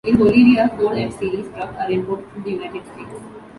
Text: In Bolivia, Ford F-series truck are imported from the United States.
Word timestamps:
In 0.03 0.17
Bolivia, 0.17 0.67
Ford 0.67 0.97
F-series 0.97 1.47
truck 1.49 1.75
are 1.77 1.91
imported 1.91 2.27
from 2.31 2.41
the 2.41 2.49
United 2.49 2.83
States. 2.87 3.23